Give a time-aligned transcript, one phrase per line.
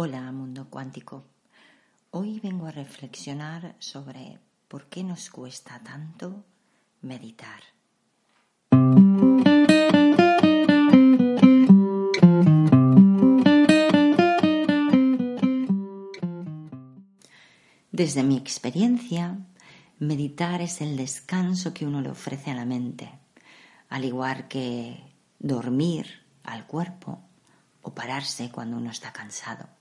[0.00, 1.24] Hola mundo cuántico.
[2.12, 6.44] Hoy vengo a reflexionar sobre por qué nos cuesta tanto
[7.02, 7.60] meditar.
[17.90, 19.36] Desde mi experiencia,
[19.98, 23.10] meditar es el descanso que uno le ofrece a la mente,
[23.88, 25.02] al igual que
[25.40, 27.20] dormir al cuerpo
[27.82, 29.77] o pararse cuando uno está cansado.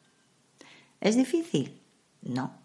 [1.02, 1.82] ¿Es difícil?
[2.22, 2.58] No.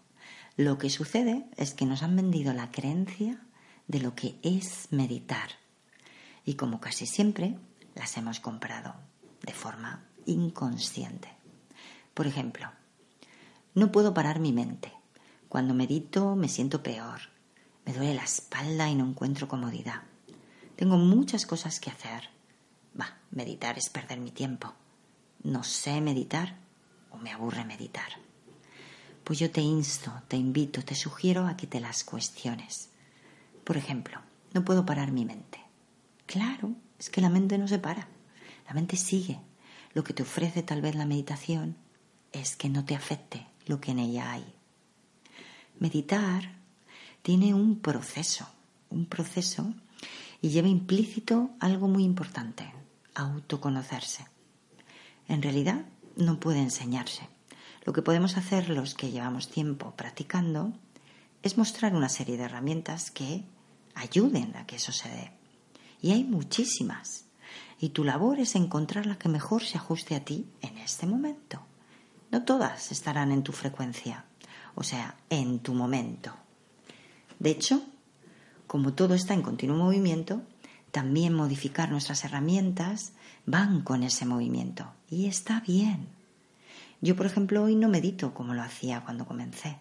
[0.57, 3.39] Lo que sucede es que nos han vendido la creencia
[3.87, 5.49] de lo que es meditar.
[6.45, 7.57] Y como casi siempre,
[7.95, 8.95] las hemos comprado
[9.43, 11.29] de forma inconsciente.
[12.13, 12.71] Por ejemplo,
[13.73, 14.91] no puedo parar mi mente.
[15.49, 17.21] Cuando medito me siento peor.
[17.85, 20.03] Me duele la espalda y no encuentro comodidad.
[20.75, 22.29] Tengo muchas cosas que hacer.
[22.99, 24.73] Va, meditar es perder mi tiempo.
[25.43, 26.62] No sé meditar
[27.21, 28.11] me aburre meditar.
[29.23, 32.89] Pues yo te insto, te invito, te sugiero a que te las cuestiones.
[33.63, 34.19] Por ejemplo,
[34.53, 35.59] no puedo parar mi mente.
[36.25, 38.07] Claro, es que la mente no se para.
[38.67, 39.39] La mente sigue.
[39.93, 41.77] Lo que te ofrece tal vez la meditación
[42.31, 44.45] es que no te afecte lo que en ella hay.
[45.79, 46.55] Meditar
[47.21, 48.47] tiene un proceso,
[48.89, 49.73] un proceso
[50.41, 52.73] y lleva implícito algo muy importante,
[53.15, 54.25] autoconocerse.
[55.27, 57.27] En realidad no puede enseñarse.
[57.85, 60.73] Lo que podemos hacer los que llevamos tiempo practicando
[61.41, 63.43] es mostrar una serie de herramientas que
[63.95, 65.31] ayuden a que eso se dé.
[66.01, 67.25] Y hay muchísimas.
[67.79, 71.61] Y tu labor es encontrar la que mejor se ajuste a ti en este momento.
[72.31, 74.25] No todas estarán en tu frecuencia,
[74.75, 76.33] o sea, en tu momento.
[77.39, 77.83] De hecho,
[78.67, 80.41] como todo está en continuo movimiento,
[80.91, 83.13] también modificar nuestras herramientas
[83.45, 84.85] van con ese movimiento.
[85.09, 86.07] Y está bien.
[87.01, 89.77] Yo, por ejemplo, hoy no medito como lo hacía cuando comencé.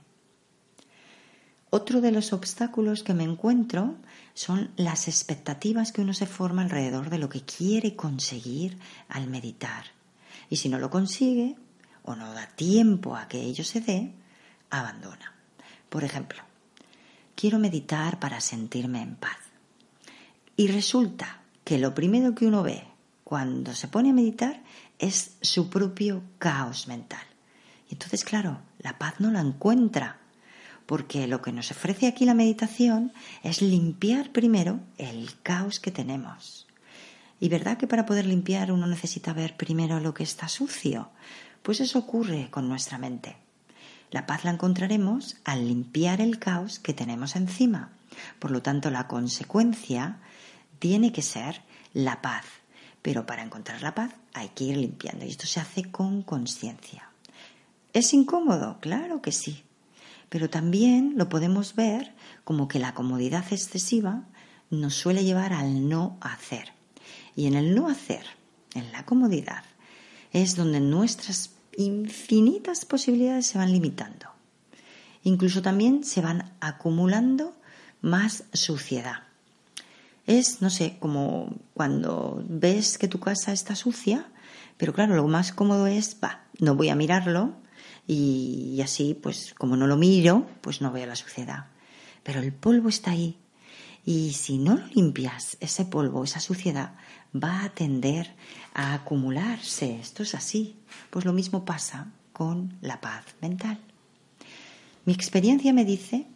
[1.71, 3.97] Otro de los obstáculos que me encuentro
[4.35, 8.79] son las expectativas que uno se forma alrededor de lo que quiere conseguir
[9.09, 9.85] al meditar.
[10.51, 11.57] Y si no lo consigue
[12.03, 14.13] o no da tiempo a que ello se dé,
[14.69, 15.33] abandona.
[15.89, 16.43] Por ejemplo,
[17.35, 19.39] quiero meditar para sentirme en paz.
[20.57, 22.92] Y resulta que lo primero que uno ve
[23.25, 24.63] cuando se pone a meditar
[24.99, 27.25] es su propio caos mental.
[27.89, 30.19] Y entonces, claro, la paz no la encuentra,
[30.87, 33.13] porque lo que nos ofrece aquí la meditación
[33.43, 36.67] es limpiar primero el caos que tenemos.
[37.41, 41.11] Y verdad que para poder limpiar uno necesita ver primero lo que está sucio.
[41.63, 43.37] Pues eso ocurre con nuestra mente.
[44.13, 47.91] La paz la encontraremos al limpiar el caos que tenemos encima.
[48.39, 50.19] Por lo tanto, la consecuencia
[50.79, 51.63] tiene que ser
[51.95, 52.45] la paz,
[53.03, 57.11] pero para encontrar la paz hay que ir limpiando y esto se hace con conciencia.
[57.93, 58.79] ¿Es incómodo?
[58.81, 59.65] Claro que sí.
[60.29, 62.15] Pero también lo podemos ver
[62.45, 64.25] como que la comodidad excesiva
[64.71, 66.73] nos suele llevar al no hacer.
[67.37, 68.25] Y en el no hacer,
[68.75, 69.65] en la comodidad,
[70.33, 74.29] es donde nuestras infinitas posibilidades se van limitando.
[75.25, 77.55] Incluso también se van acumulando
[78.01, 79.25] más suciedad.
[80.27, 84.31] Es, no sé, como cuando ves que tu casa está sucia,
[84.77, 87.55] pero claro, lo más cómodo es, va, no voy a mirarlo
[88.07, 91.67] y, así, pues como no lo miro, pues no veo la suciedad.
[92.23, 93.39] Pero el polvo está ahí
[94.05, 96.95] y si no lo limpias, ese polvo, esa suciedad,
[97.35, 98.35] va a tender
[98.75, 99.99] a acumularse.
[100.01, 100.77] Esto es así.
[101.11, 103.79] Pues lo mismo pasa con la paz mental.
[105.05, 106.27] Mi experiencia me dice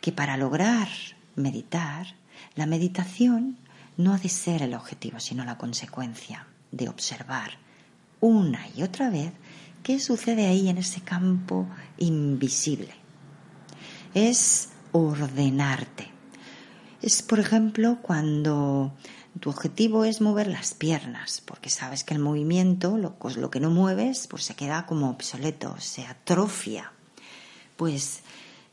[0.00, 0.88] que para lograr
[1.34, 2.06] meditar,
[2.56, 3.58] la meditación
[3.96, 7.52] no ha de ser el objetivo, sino la consecuencia de observar
[8.20, 9.32] una y otra vez
[9.82, 11.68] qué sucede ahí en ese campo
[11.98, 12.94] invisible.
[14.14, 16.08] Es ordenarte.
[17.02, 18.94] Es, por ejemplo, cuando
[19.38, 23.60] tu objetivo es mover las piernas, porque sabes que el movimiento, lo, pues lo que
[23.60, 26.92] no mueves, pues se queda como obsoleto, se atrofia.
[27.76, 28.22] Pues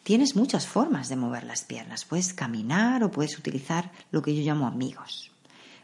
[0.04, 2.04] Tienes muchas formas de mover las piernas.
[2.04, 5.32] Puedes caminar o puedes utilizar lo que yo llamo amigos.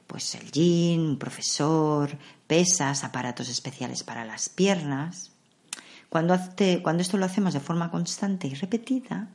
[0.08, 2.18] pues el gym, un profesor,
[2.48, 5.32] pesas, aparatos especiales para las piernas.
[6.10, 9.30] Cuando esto lo hacemos de forma constante y repetida,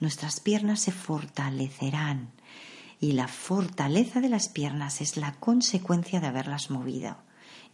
[0.00, 2.30] nuestras piernas se fortalecerán
[3.00, 7.18] y la fortaleza de las piernas es la consecuencia de haberlas movido.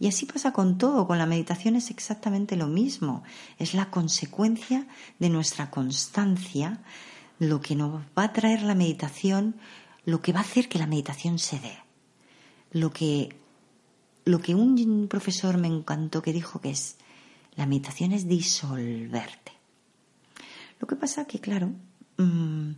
[0.01, 3.23] Y así pasa con todo, con la meditación es exactamente lo mismo,
[3.59, 4.87] es la consecuencia
[5.19, 6.81] de nuestra constancia,
[7.39, 9.57] lo que nos va a traer la meditación,
[10.07, 11.79] lo que va a hacer que la meditación se dé.
[12.73, 13.37] Lo que,
[14.25, 16.97] lo que un profesor me encantó que dijo que es,
[17.55, 19.53] la meditación es disolverte.
[20.81, 21.73] Lo que pasa que, claro,
[22.17, 22.71] mm,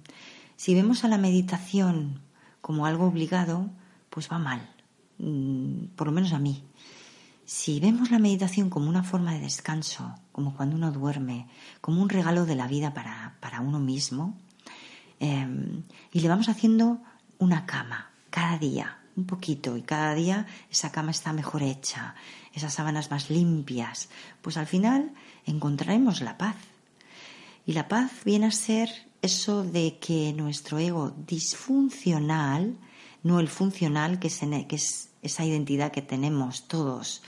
[0.57, 2.21] si vemos a la meditación
[2.61, 3.71] como algo obligado,
[4.11, 4.75] pues va mal,
[5.19, 6.65] mm, por lo menos a mí.
[7.55, 11.49] Si vemos la meditación como una forma de descanso, como cuando uno duerme,
[11.83, 14.39] como un regalo de la vida para, uno mismo,
[15.21, 15.83] em,
[16.13, 17.03] y le vamos haciendo
[17.39, 22.15] una cama cada día, un poquito, y cada día esa cama está mejor hecha,
[22.55, 24.09] esas sábanas más limpias,
[24.41, 25.13] pues al final
[25.45, 26.57] encontraremos la paz.
[27.67, 28.89] Y la paz viene a ser
[29.21, 32.79] eso de que nuestro ego disfuncional,
[33.23, 37.23] no el funcional, que es, esa identidad que tenemos todos,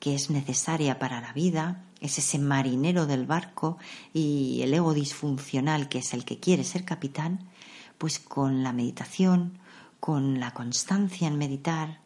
[0.00, 3.78] que es necesaria para la vida, es ese marinero del barco,
[4.12, 7.48] y el ego disfuncional, que es el que quiere ser capitán,
[7.96, 9.58] pues con la meditación,
[10.00, 12.00] con la constancia en meditar,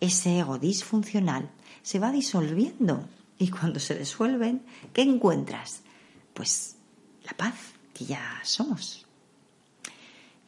[0.00, 1.50] ese ego disfuncional
[1.82, 3.08] se va disolviendo.
[3.38, 4.62] Y cuando se disuelven,
[4.92, 5.82] ¿qué encuentras?
[6.34, 6.76] Pues
[7.24, 7.54] la paz,
[7.98, 9.06] ya somos.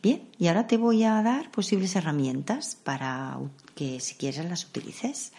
[0.02, 3.38] Bien, y ahora te voy a dar posibles herramientas para
[3.74, 5.32] que si quieres las utilices.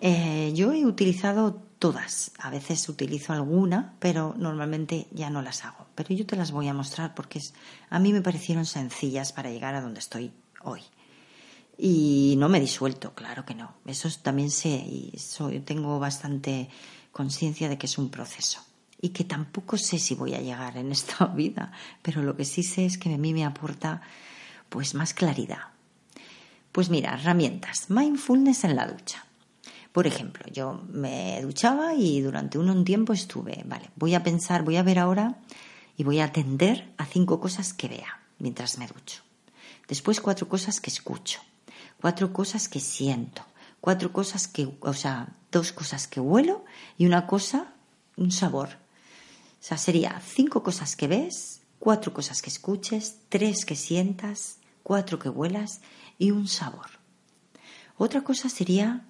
[0.00, 5.86] Eh, yo he utilizado todas, a veces utilizo alguna, pero normalmente ya no las hago.
[5.94, 7.42] Pero yo te las voy a mostrar porque
[7.90, 10.32] a mí me parecieron sencillas para llegar a donde estoy
[10.62, 10.82] hoy.
[11.76, 13.74] Y no me he disuelto, claro que no.
[13.86, 15.12] Eso también sé y
[15.64, 16.68] tengo bastante
[17.12, 18.60] conciencia de que es un proceso
[19.00, 21.72] y que tampoco sé si voy a llegar en esta vida,
[22.02, 24.02] pero lo que sí sé es que a mí me aporta
[24.68, 25.77] pues más claridad.
[26.78, 29.26] Pues mira, herramientas, mindfulness en la ducha.
[29.90, 34.76] Por ejemplo, yo me duchaba y durante un, tiempo estuve, vale, voy a pensar, voy
[34.76, 35.40] a ver ahora
[35.96, 39.22] y voy a atender a cinco cosas que vea mientras me ducho.
[39.88, 41.40] Después cuatro cosas que escucho,
[42.00, 43.42] cuatro cosas que siento,
[43.80, 46.64] cuatro cosas que, o sea, dos cosas que huelo
[46.96, 47.74] y una cosa,
[48.16, 53.74] un sabor o sea, sería cinco cosas que ves, cuatro cosas que escuches, tres que
[53.74, 55.80] sientas, cuatro que huelas
[56.18, 56.86] y un sabor.
[57.96, 59.04] Otra cosa sería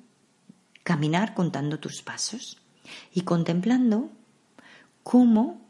[0.83, 2.59] caminar contando tus pasos
[3.13, 4.11] y contemplando
[5.03, 5.61] cómo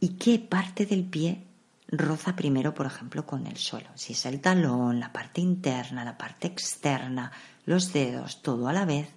[0.00, 1.44] y qué parte del pie
[1.88, 3.88] roza primero, por ejemplo, con el suelo.
[3.94, 7.32] Si es el talón, la parte interna, la parte externa,
[7.64, 9.08] los dedos, todo a la vez.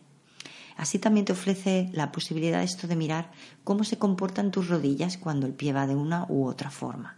[0.77, 3.31] Así también te ofrece la posibilidad esto de mirar
[3.63, 7.15] cómo se comportan tus rodillas cuando el pie va de una u otra forma.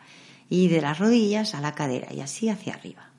[0.53, 3.09] Y de las rodillas a la cadera y así hacia arriba.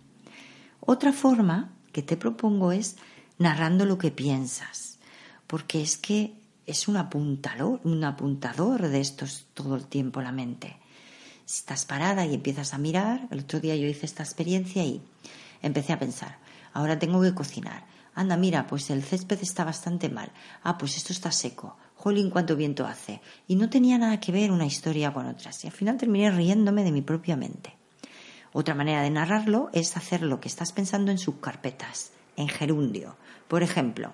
[0.79, 2.95] Otra forma que te propongo es
[3.39, 5.01] narrando lo que piensas,
[5.49, 6.35] porque es que
[6.65, 10.77] es un apuntador, un apuntador de estos todo el tiempo la mente.
[11.45, 15.03] Si estás parada y empiezas a mirar, el otro día yo hice esta experiencia y
[15.61, 16.39] empecé a pensar,
[16.73, 17.85] ahora tengo que cocinar,
[18.15, 20.31] Anda, mira, pues el césped está bastante mal.
[20.63, 21.77] Ah, pues esto está seco.
[22.05, 23.23] Jolín, cuánto viento hace.
[23.49, 25.65] Y no tenía nada que ver una historia con otras.
[25.65, 27.79] Y al final terminé riéndome de mi propia mente.
[28.53, 33.17] Otra manera de narrarlo es hacer lo que estás pensando en subcarpetas, en gerundio.
[33.49, 34.13] Por ejemplo,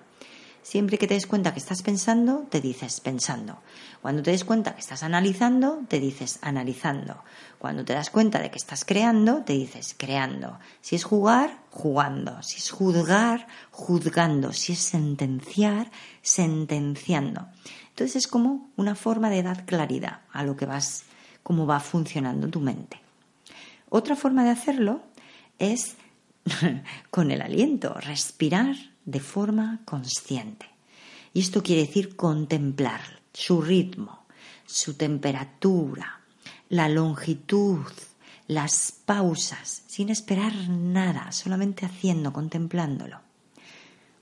[0.63, 3.57] Siempre que te des cuenta que estás pensando, te dices pensando.
[4.01, 7.23] Cuando te des cuenta que estás analizando, te dices analizando.
[7.57, 10.59] Cuando te das cuenta de que estás creando, te dices creando.
[10.81, 12.43] Si es jugar, jugando.
[12.43, 14.53] Si es juzgar, juzgando.
[14.53, 15.89] Si es sentenciar,
[16.21, 17.47] sentenciando.
[17.89, 21.05] Entonces es como una forma de dar claridad a lo que vas,
[21.41, 23.01] cómo va funcionando tu mente.
[23.89, 25.01] Otra forma de hacerlo
[25.57, 25.95] es
[27.09, 30.67] con el aliento, respirar de forma consciente.
[31.33, 33.01] Y esto quiere decir contemplar
[33.33, 34.25] su ritmo,
[34.65, 36.21] su temperatura,
[36.69, 37.85] la longitud,
[38.47, 43.19] las pausas, sin esperar nada, solamente haciendo, contemplándolo.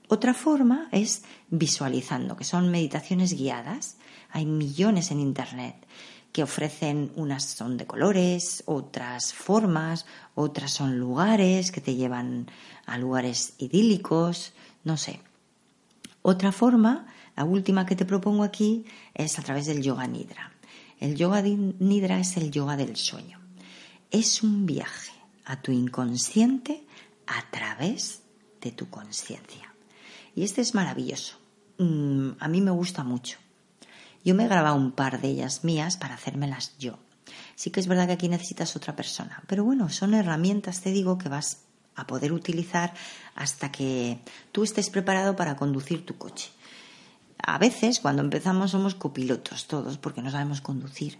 [0.08, 3.96] Otra forma es visualizando, que son meditaciones guiadas.
[4.30, 5.76] Hay millones en Internet
[6.32, 12.50] que ofrecen unas son de colores, otras formas, otras son lugares que te llevan
[12.86, 14.52] a lugares idílicos,
[14.84, 15.20] no sé.
[16.22, 17.06] Otra forma,
[17.36, 18.84] la última que te propongo aquí,
[19.14, 20.52] es a través del yoga nidra.
[21.00, 23.40] El yoga nidra es el yoga del sueño.
[24.10, 25.12] Es un viaje
[25.46, 26.84] a tu inconsciente
[27.26, 28.22] a través
[28.60, 29.72] de tu conciencia.
[30.34, 31.38] Y este es maravilloso.
[31.78, 33.38] Mm, a mí me gusta mucho.
[34.24, 36.98] Yo me he grabado un par de ellas mías para hacérmelas yo.
[37.54, 41.18] Sí que es verdad que aquí necesitas otra persona, pero bueno, son herramientas, te digo,
[41.18, 42.94] que vas a poder utilizar
[43.34, 44.18] hasta que
[44.52, 46.50] tú estés preparado para conducir tu coche.
[47.42, 51.18] A veces, cuando empezamos, somos copilotos todos porque no sabemos conducir,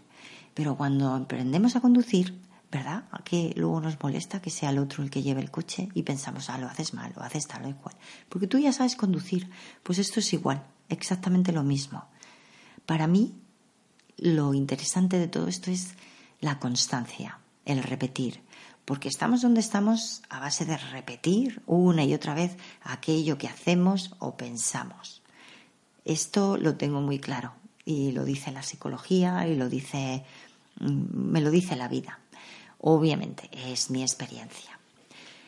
[0.54, 2.38] pero cuando aprendemos a conducir,
[2.70, 3.04] ¿verdad?
[3.24, 6.50] Que luego nos molesta que sea el otro el que lleve el coche y pensamos,
[6.50, 7.96] ah, lo haces mal, lo haces tal o cual.
[8.28, 9.50] Porque tú ya sabes conducir.
[9.82, 12.08] Pues esto es igual, exactamente lo mismo.
[12.90, 13.36] Para mí,
[14.16, 15.94] lo interesante de todo esto es
[16.40, 18.40] la constancia, el repetir,
[18.84, 24.16] porque estamos donde estamos a base de repetir una y otra vez aquello que hacemos
[24.18, 25.22] o pensamos.
[26.04, 27.52] Esto lo tengo muy claro
[27.84, 30.24] y lo dice la psicología y lo dice
[30.80, 32.18] mm, me lo dice la vida.
[32.80, 34.80] Obviamente es mi experiencia.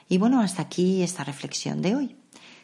[0.08, 2.16] Y bueno, hasta aquí esta reflexión de hoy.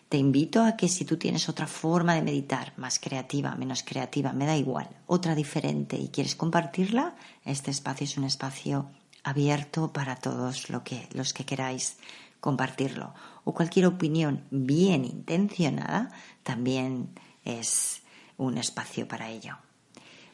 [0.08, 4.32] Te invito a que si tú tienes otra forma de meditar, más creativa, menos creativa,
[4.32, 8.90] me da igual, otra diferente y quieres compartirla, este espacio es un espacio
[9.22, 11.98] abierto para todos los que queráis
[12.40, 13.12] compartirlo.
[13.44, 16.10] O cualquier opinión bien intencionada
[16.42, 17.10] también
[17.44, 18.02] es
[18.38, 19.58] un espacio para ello.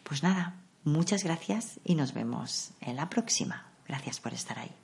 [0.04, 3.72] Pues nada, muchas gracias y nos vemos en la próxima.
[3.88, 4.83] Gracias por estar ahí.